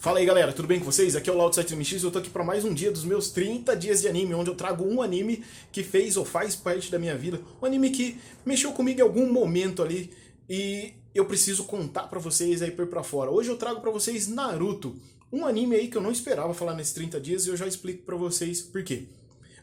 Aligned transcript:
Fala 0.00 0.20
aí 0.20 0.24
galera, 0.24 0.52
tudo 0.52 0.68
bem 0.68 0.78
com 0.78 0.84
vocês? 0.84 1.16
Aqui 1.16 1.28
é 1.28 1.32
o 1.32 1.36
Laudo 1.36 1.56
7MX 1.56 2.00
e 2.00 2.04
eu 2.04 2.10
tô 2.12 2.20
aqui 2.20 2.30
para 2.30 2.44
mais 2.44 2.64
um 2.64 2.72
dia 2.72 2.88
dos 2.92 3.04
meus 3.04 3.30
30 3.30 3.74
dias 3.74 4.00
de 4.00 4.06
anime, 4.06 4.32
onde 4.32 4.48
eu 4.48 4.54
trago 4.54 4.84
um 4.84 5.02
anime 5.02 5.42
que 5.72 5.82
fez 5.82 6.16
ou 6.16 6.24
faz 6.24 6.54
parte 6.54 6.88
da 6.88 7.00
minha 7.00 7.18
vida, 7.18 7.40
um 7.60 7.66
anime 7.66 7.90
que 7.90 8.16
mexeu 8.46 8.70
comigo 8.70 9.00
em 9.00 9.02
algum 9.02 9.32
momento 9.32 9.82
ali 9.82 10.12
e 10.48 10.94
eu 11.12 11.24
preciso 11.24 11.64
contar 11.64 12.04
para 12.04 12.20
vocês 12.20 12.62
aí 12.62 12.70
por 12.70 12.86
pra 12.86 13.02
fora. 13.02 13.28
Hoje 13.28 13.50
eu 13.50 13.56
trago 13.56 13.80
para 13.80 13.90
vocês 13.90 14.28
Naruto, 14.28 14.94
um 15.32 15.44
anime 15.44 15.74
aí 15.74 15.88
que 15.88 15.96
eu 15.96 16.02
não 16.02 16.12
esperava 16.12 16.54
falar 16.54 16.74
nesses 16.74 16.92
30 16.92 17.20
dias 17.20 17.46
e 17.46 17.48
eu 17.48 17.56
já 17.56 17.66
explico 17.66 18.04
para 18.04 18.14
vocês 18.14 18.62
por 18.62 18.84
quê. 18.84 19.08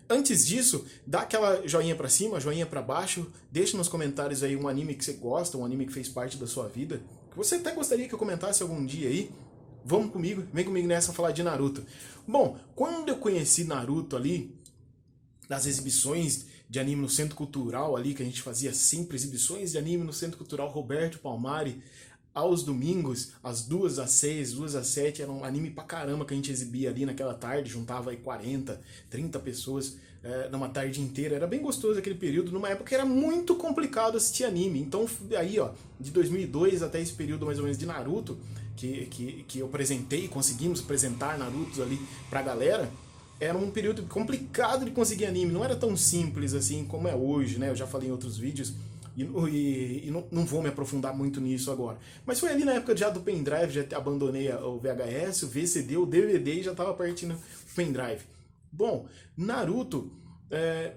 Antes 0.10 0.46
disso, 0.46 0.86
dá 1.08 1.22
aquela 1.22 1.66
joinha 1.66 1.96
para 1.96 2.10
cima, 2.10 2.42
joinha 2.42 2.66
para 2.66 2.82
baixo, 2.82 3.26
deixa 3.50 3.78
nos 3.78 3.88
comentários 3.88 4.44
aí 4.44 4.58
um 4.58 4.68
anime 4.68 4.96
que 4.96 5.06
você 5.06 5.14
gosta, 5.14 5.58
um 5.58 5.64
anime 5.64 5.86
que 5.86 5.94
fez 5.94 6.10
parte 6.10 6.36
da 6.36 6.46
sua 6.46 6.68
vida, 6.68 7.02
que 7.32 7.38
você 7.38 7.56
até 7.56 7.72
gostaria 7.72 8.06
que 8.06 8.14
eu 8.14 8.20
comentasse 8.20 8.62
algum 8.62 8.86
dia 8.86 9.08
aí. 9.08 9.32
Vamos 9.88 10.12
comigo, 10.12 10.44
vem 10.52 10.66
comigo 10.66 10.88
nessa 10.88 11.14
falar 11.14 11.32
de 11.32 11.44
Naruto. 11.44 11.86
Bom, 12.28 12.58
quando 12.76 13.10
eu 13.10 13.18
conheci 13.18 13.64
Naruto 13.66 14.16
ali, 14.16 14.60
nas 15.48 15.68
exibições 15.68 16.48
de 16.68 16.80
anime 16.80 17.04
no 17.04 17.08
Centro 17.08 17.36
Cultural 17.36 17.96
ali, 17.96 18.16
que 18.16 18.24
a 18.24 18.26
gente 18.26 18.42
fazia 18.42 18.74
sempre 18.74 19.16
exibições 19.16 19.74
de 19.74 19.78
anime 19.78 20.04
no 20.04 20.12
Centro 20.12 20.40
Cultural 20.40 20.70
Roberto 20.70 21.20
Palmari, 21.20 21.84
aos 22.36 22.64
domingos, 22.64 23.32
às 23.42 23.64
duas 23.64 23.98
às 23.98 24.12
seis, 24.12 24.52
duas 24.52 24.76
às 24.76 24.88
sete, 24.88 25.22
era 25.22 25.32
um 25.32 25.46
anime 25.46 25.72
pra 25.72 25.86
caramba 25.86 26.26
que 26.26 26.34
a 26.34 26.36
gente 26.36 26.52
exibia 26.52 26.90
ali 26.90 27.06
naquela 27.06 27.34
tarde, 27.34 27.72
juntava 27.72 28.12
aí 28.12 28.18
40, 28.18 28.80
30 29.10 29.40
pessoas 29.40 29.96
é, 30.22 30.50
numa 30.50 30.68
tarde 30.68 31.00
inteira. 31.00 31.38
Era 31.38 31.48
bem 31.48 31.62
gostoso 31.62 31.98
aquele 31.98 32.16
período, 32.16 32.52
numa 32.52 32.68
época 32.68 32.90
que 32.90 32.94
era 32.94 33.06
muito 33.06 33.56
complicado 33.56 34.18
assistir 34.18 34.44
anime. 34.44 34.82
Então, 34.82 35.08
aí, 35.38 35.58
ó, 35.58 35.70
de 35.98 36.12
2002 36.12 36.84
até 36.84 37.00
esse 37.00 37.14
período 37.14 37.46
mais 37.46 37.58
ou 37.58 37.64
menos 37.64 37.78
de 37.78 37.86
Naruto, 37.86 38.38
que, 38.76 39.06
que, 39.06 39.46
que 39.48 39.60
eu 39.60 39.68
apresentei, 39.68 40.28
conseguimos 40.28 40.82
apresentar 40.82 41.40
Naruto 41.40 41.82
ali 41.82 41.98
pra 42.30 42.42
galera, 42.42 42.92
era 43.40 43.58
um 43.58 43.72
período 43.72 44.04
complicado 44.04 44.84
de 44.84 44.92
conseguir 44.92 45.26
anime, 45.26 45.54
não 45.54 45.64
era 45.64 45.76
tão 45.76 45.96
simples 45.96 46.54
assim 46.54 46.84
como 46.84 47.08
é 47.08 47.16
hoje, 47.16 47.58
né? 47.58 47.70
Eu 47.70 47.76
já 47.76 47.88
falei 47.88 48.10
em 48.10 48.12
outros 48.12 48.38
vídeos 48.38 48.74
e, 49.16 49.24
e, 49.24 50.08
e 50.08 50.12
não, 50.12 50.26
não, 50.32 50.46
vou 50.46 50.62
me 50.62 50.70
aprofundar 50.70 51.16
muito 51.16 51.40
nisso 51.40 51.72
agora. 51.72 51.98
Mas 52.26 52.40
foi 52.40 52.50
ali 52.50 52.66
na 52.66 52.74
época 52.74 52.96
já 52.96 53.10
do 53.10 53.22
pendrive, 53.22 53.72
já 53.72 53.98
abandonei 53.98 54.52
o 54.52 54.78
VHS, 54.78 55.44
o 55.44 55.48
VCD, 55.48 55.98
o 55.98 56.06
DVD 56.06 56.56
e 56.56 56.64
já 56.64 56.72
estava 56.72 56.94
partindo 56.94 57.34
o 57.34 57.76
pendrive. 57.76 58.24
Bom, 58.72 59.08
Naruto, 59.38 60.12
é, 60.52 60.94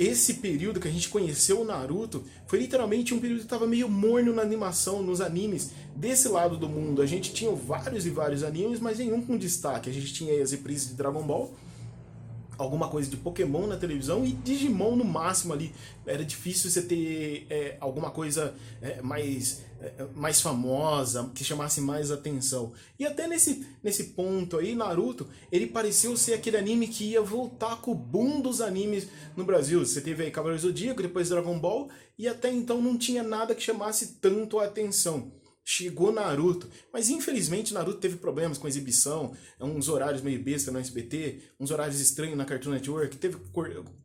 esse 0.00 0.34
período 0.34 0.80
que 0.80 0.88
a 0.88 0.90
gente 0.90 1.08
conheceu 1.08 1.60
o 1.60 1.64
Naruto 1.64 2.24
foi 2.46 2.58
literalmente 2.58 3.12
um 3.12 3.20
período 3.20 3.40
que 3.40 3.44
estava 3.44 3.66
meio 3.66 3.88
morno 3.88 4.32
na 4.32 4.40
animação, 4.40 5.02
nos 5.02 5.20
animes. 5.20 5.72
Desse 5.94 6.28
lado 6.28 6.56
do 6.56 6.68
mundo, 6.68 7.02
a 7.02 7.06
gente 7.06 7.34
tinha 7.34 7.50
vários 7.52 8.06
e 8.06 8.10
vários 8.10 8.42
animes, 8.42 8.80
mas 8.80 8.98
nenhum 8.98 9.20
com 9.20 9.36
destaque. 9.36 9.90
A 9.90 9.92
gente 9.92 10.12
tinha 10.14 10.42
as 10.42 10.52
reprises 10.52 10.88
de 10.88 10.94
Dragon 10.94 11.22
Ball, 11.22 11.54
alguma 12.60 12.88
coisa 12.88 13.08
de 13.08 13.16
Pokémon 13.16 13.66
na 13.66 13.76
televisão 13.76 14.24
e 14.24 14.32
Digimon 14.32 14.94
no 14.94 15.04
máximo 15.04 15.54
ali. 15.54 15.72
Era 16.06 16.24
difícil 16.24 16.70
você 16.70 16.82
ter 16.82 17.46
é, 17.48 17.76
alguma 17.80 18.10
coisa 18.10 18.54
é, 18.82 19.00
mais, 19.00 19.62
é, 19.80 20.06
mais 20.14 20.42
famosa, 20.42 21.30
que 21.34 21.42
chamasse 21.42 21.80
mais 21.80 22.10
atenção. 22.10 22.72
E 22.98 23.06
até 23.06 23.26
nesse, 23.26 23.66
nesse 23.82 24.10
ponto 24.10 24.58
aí, 24.58 24.74
Naruto, 24.74 25.26
ele 25.50 25.66
pareceu 25.66 26.16
ser 26.16 26.34
aquele 26.34 26.58
anime 26.58 26.86
que 26.86 27.04
ia 27.04 27.22
voltar 27.22 27.76
com 27.80 27.92
o 27.92 27.94
boom 27.94 28.42
dos 28.42 28.60
animes 28.60 29.08
no 29.34 29.44
Brasil. 29.44 29.84
Você 29.84 30.02
teve 30.02 30.24
aí 30.24 30.30
Cavaleiro 30.30 30.62
Zodíaco, 30.62 31.02
depois 31.02 31.30
Dragon 31.30 31.58
Ball, 31.58 31.88
e 32.18 32.28
até 32.28 32.52
então 32.52 32.82
não 32.82 32.98
tinha 32.98 33.22
nada 33.22 33.54
que 33.54 33.62
chamasse 33.62 34.18
tanto 34.20 34.58
a 34.58 34.66
atenção 34.66 35.32
chegou 35.64 36.12
Naruto. 36.12 36.68
Mas 36.92 37.10
infelizmente 37.10 37.72
Naruto 37.72 37.98
teve 37.98 38.16
problemas 38.16 38.58
com 38.58 38.68
exibição, 38.68 39.32
uns 39.60 39.88
horários 39.88 40.22
meio 40.22 40.42
besta 40.42 40.70
no 40.70 40.78
SBT, 40.78 41.40
uns 41.58 41.70
horários 41.70 42.00
estranhos 42.00 42.36
na 42.36 42.44
Cartoon 42.44 42.70
Network, 42.70 43.16
teve, 43.16 43.36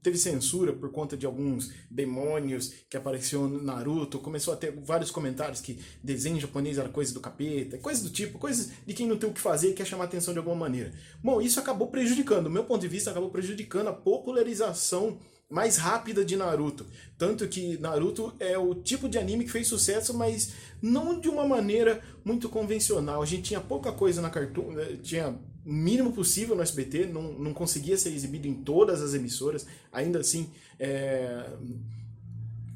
teve 0.02 0.18
censura 0.18 0.74
por 0.74 0.92
conta 0.92 1.18
de 1.18 1.26
alguns 1.26 1.72
demônios 1.90 2.74
que 2.90 2.98
apareceu 2.98 3.48
no 3.48 3.62
Naruto, 3.62 4.20
começou 4.20 4.54
a 4.54 4.58
ter 4.58 4.72
vários 4.72 5.12
comentários 5.12 5.62
que 5.62 5.80
desenho 6.04 6.40
japonês 6.40 6.78
era 6.78 6.90
coisa 6.90 7.14
do 7.14 7.20
capeta, 7.20 7.78
coisas 7.78 8.04
do 8.04 8.10
tipo, 8.10 8.38
coisas 8.38 8.72
de 8.86 8.94
quem 8.94 9.08
não 9.08 9.18
tem 9.18 9.30
o 9.30 9.34
que 9.34 9.42
fazer 9.42 9.72
e 9.72 9.74
quer 9.74 9.86
chamar 9.86 10.06
atenção 10.06 10.34
de 10.34 10.38
alguma 10.38 10.56
maneira. 10.56 10.94
Bom, 11.24 11.42
isso 11.42 11.60
acabou 11.60 11.88
prejudicando, 11.88 12.46
do 12.46 12.50
meu 12.50 12.64
ponto 12.64 12.82
de 12.82 12.88
vista, 12.88 13.12
acabou 13.12 13.30
prejudicando 13.30 13.88
a 13.88 13.94
popularização 13.94 15.18
mais 15.50 15.78
rápida 15.78 16.26
de 16.26 16.36
Naruto. 16.36 16.86
Tanto 17.18 17.48
que 17.48 17.78
Naruto 17.78 18.34
é 18.40 18.58
o 18.58 18.76
tipo 18.76 19.08
de 19.08 19.18
anime 19.18 19.46
que 19.46 19.52
fez 19.52 19.68
sucesso, 19.68 20.14
mas 20.14 20.54
não 20.82 21.20
de 21.20 21.30
uma 21.30 21.48
maneira 21.48 22.02
muito 22.24 22.50
convencional. 22.50 23.22
A 23.22 23.26
gente 23.26 23.44
tinha 23.44 23.62
pouca 23.62 23.92
coisa 23.92 24.22
na 24.22 24.30
Cartoon, 24.30 24.72
né, 24.72 24.98
tinha 25.02 25.30
o 25.66 25.74
mínimo 25.74 26.12
possível 26.12 26.56
no 26.56 26.62
SBT, 26.62 27.08
não, 27.08 27.34
não 27.34 27.54
conseguia 27.54 27.98
ser 27.98 28.10
exibido 28.10 28.48
em 28.48 28.54
todas 28.54 29.02
as 29.02 29.14
emissoras, 29.14 29.66
ainda 29.92 30.20
assim. 30.20 30.52
É 30.80 31.50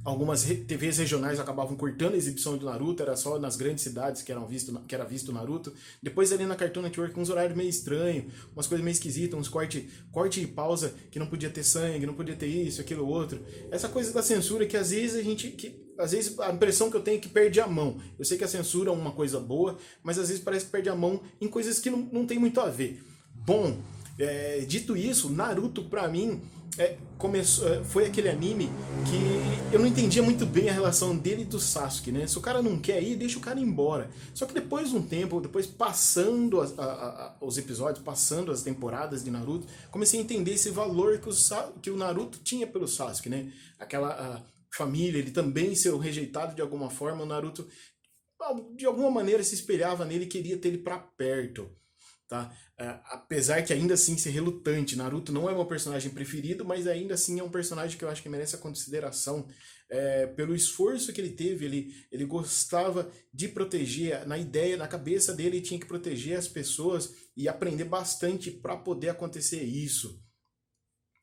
algumas 0.03 0.43
TVs 0.43 0.97
regionais 0.97 1.39
acabavam 1.39 1.75
cortando 1.75 2.13
a 2.13 2.17
exibição 2.17 2.57
do 2.57 2.65
Naruto, 2.65 3.03
era 3.03 3.15
só 3.15 3.37
nas 3.37 3.55
grandes 3.55 3.83
cidades 3.83 4.21
que, 4.21 4.31
eram 4.31 4.47
visto, 4.47 4.77
que 4.87 4.95
era 4.95 5.03
visto 5.03 5.29
o 5.29 5.33
Naruto. 5.33 5.73
Depois 6.01 6.31
ali 6.31 6.45
na 6.45 6.55
Cartoon 6.55 6.81
Network, 6.81 7.19
uns 7.19 7.29
horários 7.29 7.55
meio 7.55 7.69
estranhos, 7.69 8.33
umas 8.53 8.67
coisas 8.67 8.83
meio 8.83 8.93
esquisitas, 8.93 9.39
uns 9.39 9.49
corte, 9.49 9.89
corte 10.11 10.41
e 10.41 10.47
pausa 10.47 10.93
que 11.11 11.19
não 11.19 11.27
podia 11.27 11.49
ter 11.49 11.63
sangue, 11.63 12.05
não 12.05 12.13
podia 12.13 12.35
ter 12.35 12.47
isso, 12.47 12.81
aquilo, 12.81 13.07
outro. 13.07 13.43
Essa 13.71 13.89
coisa 13.89 14.13
da 14.13 14.21
censura 14.21 14.65
que 14.65 14.77
às 14.77 14.91
vezes 14.91 15.17
a 15.17 15.23
gente... 15.23 15.51
Que, 15.51 15.89
às 15.97 16.11
vezes 16.11 16.39
a 16.39 16.49
impressão 16.49 16.89
que 16.89 16.95
eu 16.95 17.01
tenho 17.01 17.17
é 17.17 17.19
que 17.19 17.27
perde 17.27 17.59
a 17.59 17.67
mão. 17.67 17.99
Eu 18.17 18.23
sei 18.23 18.37
que 18.37 18.43
a 18.45 18.47
censura 18.47 18.89
é 18.89 18.93
uma 18.93 19.11
coisa 19.11 19.37
boa, 19.37 19.77
mas 20.01 20.17
às 20.17 20.29
vezes 20.29 20.41
parece 20.41 20.65
que 20.65 20.71
perde 20.71 20.87
a 20.87 20.95
mão 20.95 21.21
em 21.41 21.47
coisas 21.49 21.77
que 21.77 21.89
não, 21.89 22.07
não 22.09 22.25
tem 22.25 22.39
muito 22.39 22.61
a 22.61 22.69
ver. 22.69 23.03
Bom, 23.35 23.77
é, 24.17 24.59
dito 24.61 24.95
isso, 24.95 25.29
Naruto 25.29 25.83
pra 25.83 26.07
mim 26.07 26.41
é, 26.79 26.97
começou, 27.17 27.67
é, 27.67 27.83
foi 27.83 28.05
aquele 28.05 28.29
anime 28.29 28.69
que 29.05 29.73
eu 29.75 29.79
não 29.79 29.85
entendia 29.85 30.23
muito 30.23 30.45
bem 30.45 30.69
a 30.69 30.73
relação 30.73 31.15
dele 31.15 31.41
e 31.41 31.45
do 31.45 31.59
Sasuke, 31.59 32.09
né? 32.09 32.25
Se 32.25 32.37
o 32.37 32.41
cara 32.41 32.61
não 32.61 32.79
quer 32.79 33.03
ir, 33.03 33.17
deixa 33.17 33.37
o 33.37 33.41
cara 33.41 33.59
ir 33.59 33.63
embora. 33.63 34.09
Só 34.33 34.45
que 34.45 34.53
depois 34.53 34.89
de 34.89 34.95
um 34.95 35.05
tempo, 35.05 35.41
depois 35.41 35.67
passando 35.67 36.61
a, 36.61 36.65
a, 36.77 36.83
a, 36.83 37.37
os 37.41 37.57
episódios, 37.57 38.03
passando 38.03 38.49
as 38.49 38.63
temporadas 38.63 39.25
de 39.25 39.29
Naruto, 39.29 39.67
comecei 39.91 40.21
a 40.21 40.23
entender 40.23 40.53
esse 40.53 40.69
valor 40.69 41.19
que 41.19 41.29
o, 41.29 41.33
que 41.81 41.91
o 41.91 41.97
Naruto 41.97 42.39
tinha 42.39 42.65
pelo 42.65 42.87
Sasuke, 42.87 43.27
né? 43.27 43.51
Aquela 43.77 44.41
família, 44.73 45.19
ele 45.19 45.31
também 45.31 45.75
ser 45.75 45.93
rejeitado 45.97 46.55
de 46.55 46.61
alguma 46.61 46.89
forma, 46.89 47.23
o 47.23 47.25
Naruto 47.25 47.67
de 48.77 48.85
alguma 48.85 49.11
maneira 49.11 49.43
se 49.43 49.53
espelhava 49.53 50.05
nele 50.05 50.23
e 50.23 50.27
queria 50.27 50.57
ter 50.57 50.69
ele 50.69 50.77
para 50.77 50.97
perto. 50.97 51.69
Tá? 52.29 52.55
É, 52.77 52.85
apesar 53.05 53.63
que 53.63 53.73
ainda 53.73 53.95
assim 53.95 54.15
ser 54.15 54.29
relutante, 54.29 54.95
Naruto 54.95 55.31
não 55.31 55.49
é 55.49 55.53
meu 55.53 55.65
personagem 55.65 56.11
preferido, 56.11 56.63
mas 56.63 56.85
ainda 56.85 57.15
assim 57.15 57.39
é 57.39 57.43
um 57.43 57.49
personagem 57.49 57.97
que 57.97 58.05
eu 58.05 58.09
acho 58.09 58.21
que 58.21 58.29
merece 58.29 58.55
a 58.55 58.59
consideração 58.59 59.47
é, 59.89 60.27
pelo 60.27 60.53
esforço 60.53 61.11
que 61.11 61.19
ele 61.19 61.31
teve. 61.31 61.65
Ele, 61.65 61.91
ele 62.11 62.25
gostava 62.25 63.11
de 63.33 63.47
proteger, 63.47 64.27
na 64.27 64.37
ideia, 64.37 64.77
na 64.77 64.87
cabeça 64.87 65.33
dele, 65.33 65.57
ele 65.57 65.65
tinha 65.65 65.79
que 65.79 65.87
proteger 65.87 66.37
as 66.37 66.47
pessoas 66.47 67.11
e 67.35 67.49
aprender 67.49 67.85
bastante 67.85 68.51
para 68.51 68.77
poder 68.77 69.09
acontecer 69.09 69.63
isso 69.63 70.23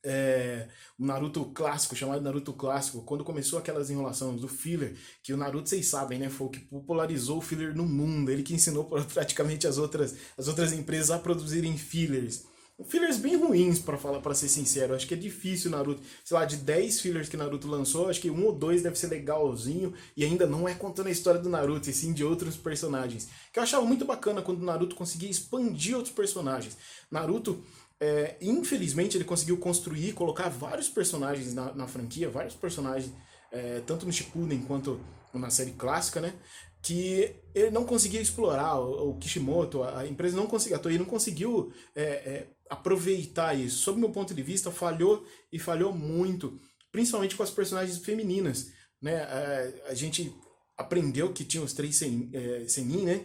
é, 0.07 0.69
o 0.97 1.05
Naruto 1.05 1.45
clássico, 1.47 1.97
chamado 1.97 2.23
Naruto 2.23 2.53
clássico, 2.53 3.03
quando 3.03 3.25
começou 3.25 3.59
aquelas 3.59 3.91
enrolações 3.91 4.41
do 4.41 4.47
filler, 4.47 4.95
que 5.23 5.33
o 5.33 5.37
Naruto, 5.37 5.69
vocês 5.69 5.87
sabem, 5.87 6.19
né, 6.19 6.31
foi 6.31 6.47
o 6.47 6.51
que 6.51 6.61
popularizou 6.61 7.39
o 7.39 7.43
filler 7.43 7.75
no 7.75 7.85
mundo, 7.85 8.31
ele 8.31 8.45
que 8.45 8.55
ensinou 8.55 8.85
praticamente 9.13 9.67
as 9.67 9.79
outras, 9.79 10.15
as 10.39 10.47
outras 10.47 10.73
empresas 10.73 11.11
a 11.11 11.19
produzirem 11.19 11.77
fillers. 11.77 12.45
Fillers 12.85 13.17
bem 13.17 13.37
ruins, 13.37 13.79
para 13.79 13.97
falar, 13.97 14.21
para 14.21 14.35
ser 14.35 14.51
sincero. 14.51 14.95
Acho 14.95 15.07
que 15.07 15.15
é 15.15 15.17
difícil 15.17 15.71
Naruto. 15.71 16.03
Sei 16.23 16.37
lá, 16.37 16.45
de 16.45 16.59
10 16.59 17.01
fillers 17.01 17.27
que 17.27 17.37
Naruto 17.37 17.67
lançou, 17.67 18.11
acho 18.11 18.21
que 18.21 18.31
um 18.31 18.45
ou 18.45 18.53
dois 18.53 18.83
deve 18.83 18.99
ser 18.99 19.07
legalzinho. 19.07 19.95
E 20.15 20.23
ainda 20.23 20.47
não 20.47 20.69
é 20.69 20.75
contando 20.75 21.07
a 21.07 21.11
história 21.11 21.41
do 21.41 21.49
Naruto, 21.49 21.89
e 21.89 21.93
sim 21.95 22.13
de 22.13 22.23
outros 22.23 22.55
personagens. 22.55 23.29
Que 23.51 23.59
eu 23.59 23.63
achava 23.63 23.87
muito 23.87 24.05
bacana 24.05 24.43
quando 24.43 24.61
o 24.61 24.65
Naruto 24.65 24.95
conseguia 24.95 25.31
expandir 25.31 25.97
outros 25.97 26.15
personagens. 26.15 26.77
Naruto 27.11 27.65
é, 28.01 28.37
infelizmente 28.41 29.17
ele 29.17 29.25
conseguiu 29.25 29.57
construir, 29.59 30.13
colocar 30.13 30.49
vários 30.49 30.89
personagens 30.89 31.55
na, 31.55 31.73
na 31.75 31.87
franquia, 31.87 32.29
vários 32.29 32.55
personagens, 32.55 33.13
é, 33.51 33.81
tanto 33.81 34.05
no 34.05 34.13
Shippuden 34.13 34.63
quanto 34.63 35.01
na 35.33 35.51
série 35.51 35.73
clássica, 35.73 36.21
né? 36.21 36.35
Que 36.83 37.35
ele 37.55 37.71
não 37.71 37.85
conseguia 37.85 38.21
explorar, 38.21 38.79
o, 38.79 39.11
o 39.11 39.19
Kishimoto, 39.19 39.83
a, 39.83 40.01
a, 40.01 40.07
empresa 40.07 40.37
não 40.37 40.47
conseguiu, 40.47 40.77
a 40.77 40.79
Toei 40.79 40.99
não 40.99 41.05
conseguiu 41.05 41.73
é, 41.95 42.03
é, 42.03 42.47
aproveitar 42.71 43.55
isso. 43.55 43.79
Sob 43.79 43.99
meu 43.99 44.11
ponto 44.11 44.35
de 44.35 44.43
vista, 44.43 44.71
falhou 44.71 45.27
e 45.53 45.59
falhou 45.59 45.93
muito, 45.93 46.59
principalmente 46.93 47.35
com 47.35 47.43
as 47.43 47.51
personagens 47.51 47.99
femininas, 47.99 48.73
né? 49.01 49.23
A, 49.25 49.39
é, 49.39 49.85
a 49.89 49.95
gente 49.95 50.35
aprendeu 50.77 51.33
que 51.33 51.45
tinha 51.45 51.63
os 51.63 51.73
três 51.73 51.97
sen, 51.97 52.31
é, 52.33 52.69
Senin, 52.69 53.05
né? 53.05 53.25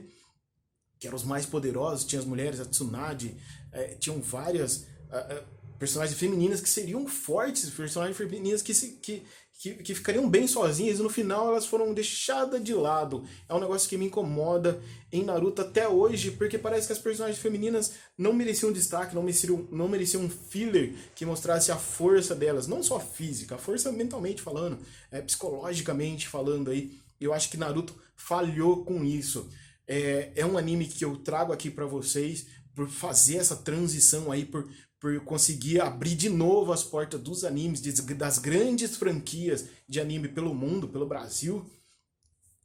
Que 1.01 1.07
eram 1.07 1.17
os 1.17 1.23
mais 1.23 1.45
poderosos, 1.45 2.05
tinha 2.05 2.21
as 2.21 2.27
mulheres, 2.27 2.61
a 2.61 2.65
Tsunade, 2.65 3.35
é, 3.71 3.95
tinham 3.95 4.21
várias 4.21 4.85
uh, 5.09 5.35
uh, 5.35 5.77
personagens 5.79 6.17
femininas 6.17 6.61
que 6.61 6.69
seriam 6.69 7.07
fortes, 7.07 7.67
personagens 7.71 8.15
femininas 8.15 8.61
que, 8.61 8.71
se, 8.71 8.99
que, 9.01 9.23
que, 9.61 9.73
que 9.75 9.95
ficariam 9.95 10.29
bem 10.29 10.47
sozinhas 10.47 10.99
e 10.99 11.01
no 11.03 11.09
final 11.09 11.47
elas 11.47 11.65
foram 11.65 11.91
deixadas 11.91 12.63
de 12.63 12.73
lado. 12.75 13.23
É 13.49 13.53
um 13.55 13.59
negócio 13.59 13.89
que 13.89 13.97
me 13.97 14.05
incomoda 14.05 14.79
em 15.11 15.23
Naruto 15.23 15.63
até 15.63 15.87
hoje, 15.87 16.31
porque 16.31 16.57
parece 16.57 16.85
que 16.85 16.93
as 16.93 16.99
personagens 16.99 17.41
femininas 17.41 17.93
não 18.15 18.31
mereciam 18.31 18.71
destaque, 18.71 19.15
não 19.15 19.23
mereciam, 19.23 19.67
não 19.71 19.87
mereciam 19.87 20.23
um 20.23 20.29
filler 20.29 20.93
que 21.15 21.25
mostrasse 21.25 21.71
a 21.71 21.77
força 21.77 22.35
delas, 22.35 22.67
não 22.67 22.83
só 22.83 22.99
física, 22.99 23.55
a 23.55 23.57
força 23.57 23.91
mentalmente 23.91 24.41
falando, 24.41 24.77
é, 25.11 25.21
psicologicamente 25.21 26.27
falando 26.27 26.69
aí. 26.69 26.99
Eu 27.19 27.33
acho 27.33 27.49
que 27.49 27.57
Naruto 27.57 27.95
falhou 28.15 28.83
com 28.83 29.03
isso. 29.03 29.49
É, 29.93 30.31
é 30.37 30.45
um 30.45 30.57
anime 30.57 30.87
que 30.87 31.03
eu 31.03 31.17
trago 31.17 31.51
aqui 31.51 31.69
para 31.69 31.85
vocês 31.85 32.45
por 32.73 32.87
fazer 32.87 33.35
essa 33.35 33.57
transição 33.57 34.31
aí, 34.31 34.45
por, 34.45 34.65
por 34.97 35.19
conseguir 35.25 35.81
abrir 35.81 36.15
de 36.15 36.29
novo 36.29 36.71
as 36.71 36.81
portas 36.81 37.19
dos 37.19 37.43
animes, 37.43 37.81
das 37.81 38.39
grandes 38.39 38.95
franquias 38.95 39.65
de 39.89 39.99
anime 39.99 40.29
pelo 40.29 40.55
mundo, 40.55 40.87
pelo 40.87 41.05
Brasil. 41.05 41.69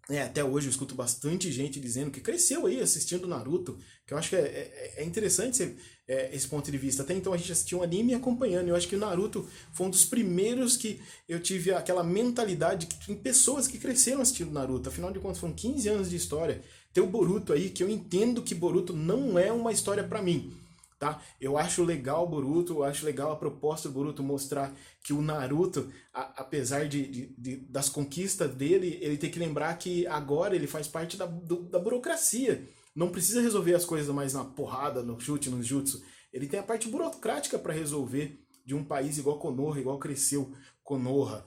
É, 0.08 0.22
até 0.22 0.44
hoje 0.44 0.68
eu 0.68 0.70
escuto 0.70 0.94
bastante 0.94 1.50
gente 1.50 1.80
dizendo 1.80 2.12
que 2.12 2.20
cresceu 2.20 2.64
aí 2.64 2.80
assistindo 2.80 3.26
Naruto, 3.26 3.76
que 4.06 4.14
eu 4.14 4.18
acho 4.18 4.28
que 4.28 4.36
é, 4.36 4.38
é, 4.38 4.94
é 4.98 5.04
interessante 5.04 5.60
esse, 5.60 5.76
é, 6.06 6.32
esse 6.32 6.46
ponto 6.46 6.70
de 6.70 6.78
vista. 6.78 7.02
Até 7.02 7.12
então 7.12 7.32
a 7.32 7.36
gente 7.36 7.50
assistia 7.50 7.76
um 7.76 7.82
anime 7.82 8.14
acompanhando, 8.14 8.68
eu 8.68 8.76
acho 8.76 8.86
que 8.86 8.94
o 8.94 9.00
Naruto 9.00 9.48
foi 9.72 9.84
um 9.84 9.90
dos 9.90 10.04
primeiros 10.04 10.76
que 10.76 11.00
eu 11.28 11.40
tive 11.40 11.72
aquela 11.72 12.04
mentalidade 12.04 12.86
que 12.86 13.04
tem 13.04 13.16
pessoas 13.16 13.66
que 13.66 13.78
cresceram 13.78 14.20
assistindo 14.20 14.52
Naruto, 14.52 14.88
afinal 14.88 15.10
de 15.10 15.18
contas 15.18 15.40
foram 15.40 15.52
15 15.54 15.88
anos 15.88 16.08
de 16.08 16.14
história. 16.14 16.62
Tem 16.96 17.04
o 17.04 17.06
Boruto 17.06 17.52
aí, 17.52 17.68
que 17.68 17.82
eu 17.82 17.90
entendo 17.90 18.40
que 18.40 18.54
Boruto 18.54 18.94
não 18.94 19.38
é 19.38 19.52
uma 19.52 19.70
história 19.70 20.02
para 20.02 20.22
mim 20.22 20.50
tá? 20.98 21.20
Eu 21.38 21.58
acho 21.58 21.84
legal 21.84 22.24
o 22.24 22.26
Boruto, 22.26 22.72
eu 22.72 22.84
acho 22.84 23.04
legal 23.04 23.30
a 23.30 23.36
proposta 23.36 23.86
do 23.86 23.92
Boruto 23.92 24.22
mostrar 24.22 24.74
que 25.04 25.12
o 25.12 25.20
Naruto, 25.20 25.92
a, 26.10 26.40
apesar 26.40 26.88
de, 26.88 27.06
de, 27.06 27.34
de, 27.36 27.56
das 27.68 27.90
conquistas 27.90 28.54
dele, 28.54 28.98
ele 29.02 29.18
tem 29.18 29.30
que 29.30 29.38
lembrar 29.38 29.76
que 29.76 30.06
agora 30.06 30.56
ele 30.56 30.66
faz 30.66 30.88
parte 30.88 31.18
da, 31.18 31.26
do, 31.26 31.64
da 31.64 31.78
burocracia. 31.78 32.66
Não 32.94 33.10
precisa 33.10 33.42
resolver 33.42 33.74
as 33.74 33.84
coisas 33.84 34.08
mais 34.08 34.32
na 34.32 34.46
porrada, 34.46 35.02
no 35.02 35.20
chute, 35.20 35.50
no 35.50 35.62
jutsu. 35.62 36.02
Ele 36.32 36.46
tem 36.46 36.60
a 36.60 36.62
parte 36.62 36.88
burocrática 36.88 37.58
para 37.58 37.74
resolver 37.74 38.40
de 38.64 38.74
um 38.74 38.82
país 38.82 39.18
igual 39.18 39.38
Konoha, 39.38 39.78
igual 39.78 39.98
cresceu 39.98 40.50
Konoha. 40.82 41.44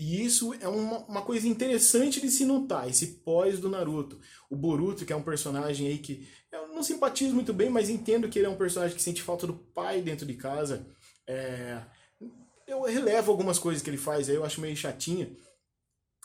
E 0.00 0.24
isso 0.24 0.54
é 0.54 0.66
uma, 0.66 1.00
uma 1.00 1.20
coisa 1.20 1.46
interessante 1.46 2.22
de 2.22 2.30
se 2.30 2.46
notar, 2.46 2.88
esse 2.88 3.06
pós 3.22 3.60
do 3.60 3.68
Naruto. 3.68 4.18
O 4.48 4.56
Boruto, 4.56 5.04
que 5.04 5.12
é 5.12 5.16
um 5.16 5.22
personagem 5.22 5.88
aí 5.88 5.98
que 5.98 6.26
eu 6.50 6.68
não 6.68 6.82
simpatizo 6.82 7.34
muito 7.34 7.52
bem, 7.52 7.68
mas 7.68 7.90
entendo 7.90 8.26
que 8.26 8.38
ele 8.38 8.46
é 8.46 8.48
um 8.48 8.56
personagem 8.56 8.96
que 8.96 9.02
sente 9.02 9.20
falta 9.20 9.46
do 9.46 9.52
pai 9.52 10.00
dentro 10.00 10.24
de 10.24 10.32
casa. 10.32 10.86
É... 11.26 11.82
Eu 12.66 12.80
relevo 12.84 13.30
algumas 13.30 13.58
coisas 13.58 13.82
que 13.82 13.90
ele 13.90 13.98
faz 13.98 14.30
aí, 14.30 14.36
eu 14.36 14.44
acho 14.44 14.62
meio 14.62 14.74
chatinha. 14.74 15.36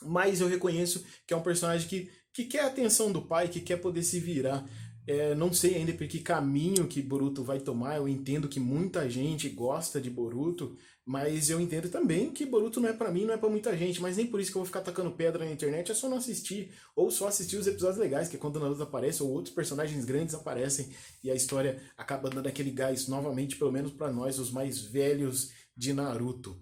Mas 0.00 0.40
eu 0.40 0.48
reconheço 0.48 1.04
que 1.26 1.34
é 1.34 1.36
um 1.36 1.42
personagem 1.42 1.86
que, 1.86 2.10
que 2.32 2.46
quer 2.46 2.60
a 2.60 2.68
atenção 2.68 3.12
do 3.12 3.20
pai, 3.20 3.46
que 3.46 3.60
quer 3.60 3.76
poder 3.76 4.04
se 4.04 4.18
virar. 4.18 4.66
É, 5.06 5.36
não 5.36 5.52
sei 5.52 5.76
ainda 5.76 5.92
por 5.92 6.06
que 6.08 6.18
caminho 6.18 6.88
que 6.88 7.00
Boruto 7.00 7.44
vai 7.44 7.60
tomar. 7.60 7.96
Eu 7.96 8.08
entendo 8.08 8.48
que 8.48 8.58
muita 8.58 9.08
gente 9.08 9.48
gosta 9.48 10.00
de 10.00 10.10
Boruto, 10.10 10.76
mas 11.04 11.48
eu 11.48 11.60
entendo 11.60 11.88
também 11.88 12.32
que 12.32 12.44
Boruto 12.44 12.80
não 12.80 12.88
é 12.88 12.92
para 12.92 13.12
mim, 13.12 13.24
não 13.24 13.34
é 13.34 13.36
para 13.36 13.48
muita 13.48 13.76
gente. 13.76 14.02
Mas 14.02 14.16
nem 14.16 14.26
por 14.26 14.40
isso 14.40 14.50
que 14.50 14.56
eu 14.56 14.60
vou 14.60 14.66
ficar 14.66 14.80
tacando 14.80 15.12
pedra 15.12 15.44
na 15.44 15.52
internet. 15.52 15.92
É 15.92 15.94
só 15.94 16.08
não 16.08 16.16
assistir 16.16 16.72
ou 16.96 17.08
só 17.08 17.28
assistir 17.28 17.56
os 17.56 17.68
episódios 17.68 17.98
legais, 17.98 18.28
que 18.28 18.36
é 18.36 18.38
quando 18.38 18.56
o 18.56 18.60
Naruto 18.60 18.82
aparece 18.82 19.22
ou 19.22 19.30
outros 19.30 19.54
personagens 19.54 20.04
grandes 20.04 20.34
aparecem 20.34 20.88
e 21.22 21.30
a 21.30 21.34
história 21.34 21.80
acaba 21.96 22.28
dando 22.28 22.48
aquele 22.48 22.72
gás 22.72 23.06
novamente, 23.06 23.56
pelo 23.56 23.70
menos 23.70 23.92
para 23.92 24.12
nós, 24.12 24.40
os 24.40 24.50
mais 24.50 24.80
velhos 24.80 25.52
de 25.76 25.92
Naruto, 25.92 26.60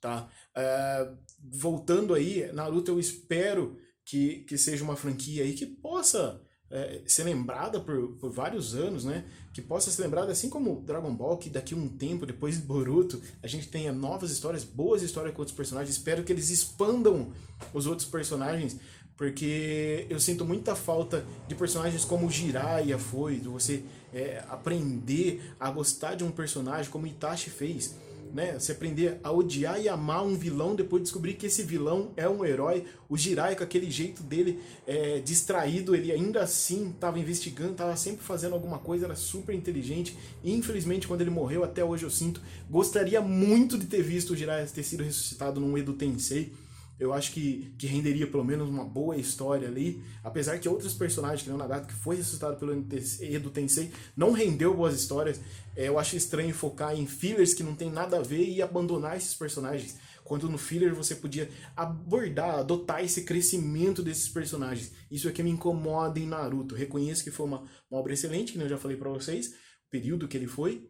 tá? 0.00 0.28
Uh, 0.56 1.16
voltando 1.38 2.14
aí, 2.14 2.50
Naruto 2.52 2.90
eu 2.90 2.98
espero 2.98 3.76
que, 4.04 4.40
que 4.44 4.58
seja 4.58 4.82
uma 4.82 4.96
franquia 4.96 5.44
aí 5.44 5.52
que 5.52 5.66
possa 5.66 6.43
é, 6.70 7.02
ser 7.06 7.24
lembrada 7.24 7.78
por, 7.80 8.08
por 8.18 8.30
vários 8.30 8.74
anos, 8.74 9.04
né? 9.04 9.24
Que 9.52 9.62
possa 9.62 9.90
ser 9.90 10.02
lembrada 10.02 10.32
assim 10.32 10.48
como 10.48 10.80
Dragon 10.80 11.14
Ball, 11.14 11.36
que 11.38 11.48
daqui 11.48 11.74
a 11.74 11.76
um 11.76 11.88
tempo, 11.88 12.26
depois 12.26 12.56
de 12.56 12.62
Boruto, 12.62 13.20
a 13.42 13.46
gente 13.46 13.68
tenha 13.68 13.92
novas 13.92 14.30
histórias, 14.30 14.64
boas 14.64 15.02
histórias 15.02 15.34
com 15.34 15.42
outros 15.42 15.56
personagens. 15.56 15.96
Espero 15.96 16.24
que 16.24 16.32
eles 16.32 16.50
expandam 16.50 17.32
os 17.72 17.86
outros 17.86 18.08
personagens, 18.08 18.76
porque 19.16 20.06
eu 20.10 20.18
sinto 20.18 20.44
muita 20.44 20.74
falta 20.74 21.24
de 21.46 21.54
personagens 21.54 22.04
como 22.04 22.30
Jiraiya 22.30 22.98
foi, 22.98 23.36
de 23.38 23.48
você 23.48 23.84
é, 24.12 24.42
aprender 24.48 25.42
a 25.60 25.70
gostar 25.70 26.14
de 26.14 26.24
um 26.24 26.30
personagem 26.30 26.90
como 26.90 27.06
Itachi 27.06 27.50
fez 27.50 27.94
né? 28.34 28.58
Aprender 28.68 29.20
a 29.22 29.30
odiar 29.30 29.80
e 29.80 29.88
amar 29.88 30.24
um 30.24 30.34
vilão, 30.34 30.74
depois 30.74 31.04
descobrir 31.04 31.34
que 31.34 31.46
esse 31.46 31.62
vilão 31.62 32.10
é 32.16 32.28
um 32.28 32.44
herói. 32.44 32.84
O 33.08 33.16
Jirai, 33.16 33.54
com 33.54 33.62
aquele 33.62 33.88
jeito 33.88 34.24
dele 34.24 34.58
é, 34.86 35.20
distraído, 35.20 35.94
ele 35.94 36.10
ainda 36.10 36.42
assim 36.42 36.90
estava 36.90 37.18
investigando, 37.20 37.70
estava 37.70 37.96
sempre 37.96 38.24
fazendo 38.24 38.54
alguma 38.54 38.78
coisa, 38.78 39.04
era 39.04 39.14
super 39.14 39.54
inteligente. 39.54 40.18
E, 40.42 40.52
infelizmente, 40.52 41.06
quando 41.06 41.20
ele 41.20 41.30
morreu, 41.30 41.62
até 41.62 41.84
hoje 41.84 42.02
eu 42.02 42.10
sinto, 42.10 42.42
gostaria 42.68 43.20
muito 43.20 43.78
de 43.78 43.86
ter 43.86 44.02
visto 44.02 44.30
o 44.32 44.36
Jirai 44.36 44.66
ter 44.66 44.82
sido 44.82 45.04
ressuscitado 45.04 45.60
num 45.60 45.78
Edo 45.78 45.92
Tensei 45.92 46.52
eu 46.98 47.12
acho 47.12 47.32
que, 47.32 47.74
que 47.76 47.86
renderia 47.86 48.26
pelo 48.26 48.44
menos 48.44 48.68
uma 48.68 48.84
boa 48.84 49.16
história 49.16 49.66
ali. 49.66 50.02
Apesar 50.22 50.58
que 50.58 50.68
outros 50.68 50.94
personagens, 50.94 51.42
que 51.42 51.50
o 51.50 51.56
Nagato, 51.56 51.88
que 51.88 51.94
foi 51.94 52.16
ressuscitado 52.16 52.56
pelo 52.56 52.72
Edo 52.72 53.50
Tensei, 53.50 53.90
não 54.16 54.30
rendeu 54.30 54.74
boas 54.74 54.94
histórias. 54.94 55.40
É, 55.76 55.88
eu 55.88 55.98
acho 55.98 56.16
estranho 56.16 56.54
focar 56.54 56.94
em 56.94 57.06
fillers 57.06 57.52
que 57.52 57.64
não 57.64 57.74
tem 57.74 57.90
nada 57.90 58.18
a 58.18 58.22
ver 58.22 58.48
e 58.48 58.62
abandonar 58.62 59.16
esses 59.16 59.34
personagens. 59.34 59.96
Quando 60.22 60.48
no 60.48 60.56
filler 60.56 60.94
você 60.94 61.14
podia 61.16 61.50
abordar, 61.76 62.60
adotar 62.60 63.04
esse 63.04 63.22
crescimento 63.24 64.02
desses 64.02 64.28
personagens. 64.28 64.92
Isso 65.10 65.28
é 65.28 65.32
que 65.32 65.42
me 65.42 65.50
incomoda 65.50 66.18
em 66.18 66.26
Naruto. 66.26 66.74
Reconheço 66.74 67.24
que 67.24 67.30
foi 67.30 67.46
uma, 67.46 67.64
uma 67.90 68.00
obra 68.00 68.14
excelente, 68.14 68.52
que 68.52 68.58
eu 68.58 68.68
já 68.68 68.78
falei 68.78 68.96
para 68.96 69.10
vocês, 69.10 69.48
o 69.48 69.90
período 69.90 70.26
que 70.26 70.36
ele 70.36 70.46
foi. 70.46 70.88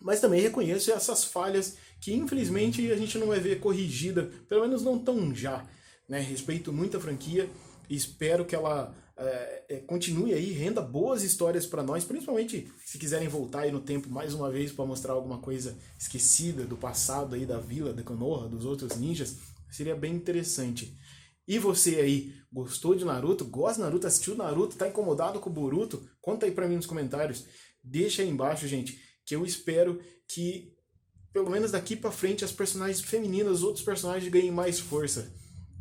Mas 0.00 0.20
também 0.20 0.40
reconheço 0.40 0.92
essas 0.92 1.24
falhas 1.24 1.76
que 2.00 2.12
infelizmente 2.12 2.90
a 2.90 2.96
gente 2.96 3.18
não 3.18 3.28
vai 3.28 3.40
ver 3.40 3.60
corrigida, 3.60 4.30
pelo 4.48 4.62
menos 4.62 4.82
não 4.82 4.98
tão 4.98 5.34
já. 5.34 5.66
Né? 6.08 6.20
Respeito 6.20 6.72
muito 6.72 6.96
a 6.96 7.00
franquia 7.00 7.48
e 7.88 7.96
espero 7.96 8.44
que 8.44 8.54
ela 8.54 8.94
é, 9.16 9.82
continue 9.86 10.34
aí, 10.34 10.52
renda 10.52 10.82
boas 10.82 11.22
histórias 11.22 11.66
para 11.66 11.82
nós, 11.82 12.04
principalmente 12.04 12.70
se 12.84 12.98
quiserem 12.98 13.28
voltar 13.28 13.60
aí 13.60 13.72
no 13.72 13.80
tempo 13.80 14.10
mais 14.10 14.34
uma 14.34 14.50
vez 14.50 14.70
para 14.72 14.84
mostrar 14.84 15.14
alguma 15.14 15.38
coisa 15.38 15.76
esquecida 15.98 16.64
do 16.64 16.76
passado 16.76 17.34
aí 17.34 17.46
da 17.46 17.58
vila, 17.58 17.92
da 17.92 18.02
Konoha, 18.02 18.48
dos 18.48 18.64
outros 18.64 18.96
ninjas, 18.96 19.38
seria 19.70 19.96
bem 19.96 20.14
interessante. 20.14 20.96
E 21.48 21.58
você 21.58 21.96
aí, 21.96 22.34
gostou 22.52 22.94
de 22.94 23.04
Naruto? 23.04 23.44
Gosta 23.44 23.76
de 23.76 23.82
Naruto? 23.82 24.06
Assistiu 24.06 24.34
Naruto? 24.34 24.76
Tá 24.76 24.88
incomodado 24.88 25.38
com 25.38 25.48
o 25.48 25.52
Boruto? 25.52 26.04
Conta 26.20 26.44
aí 26.44 26.52
pra 26.52 26.68
mim 26.68 26.76
nos 26.76 26.86
comentários. 26.86 27.46
Deixa 27.82 28.20
aí 28.20 28.28
embaixo, 28.28 28.66
gente, 28.66 29.00
que 29.26 29.36
eu 29.36 29.44
espero 29.44 30.00
que 30.26 30.72
pelo 31.32 31.50
menos 31.50 31.72
daqui 31.72 31.94
para 31.94 32.10
frente, 32.10 32.46
as 32.46 32.52
personagens 32.52 33.02
femininas, 33.02 33.56
os 33.58 33.62
outros 33.62 33.84
personagens 33.84 34.32
ganhem 34.32 34.50
mais 34.50 34.80
força. 34.80 35.30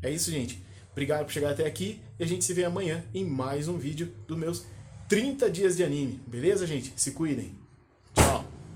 É 0.02 0.12
isso, 0.12 0.30
gente. 0.30 0.62
Obrigado 0.92 1.26
por 1.26 1.32
chegar 1.32 1.52
até 1.52 1.66
aqui 1.66 2.02
e 2.20 2.24
a 2.24 2.28
gente 2.28 2.44
se 2.44 2.54
vê 2.54 2.66
amanhã 2.66 3.06
em 3.14 3.24
mais 3.24 3.70
um 3.70 3.78
vídeo 3.78 4.14
dos 4.28 4.38
meus 4.38 4.66
30 5.08 5.50
dias 5.50 5.78
de 5.78 5.84
anime. 5.84 6.20
Beleza, 6.28 6.68
gente? 6.68 6.92
Se 6.98 7.12
cuidem. 7.12 7.65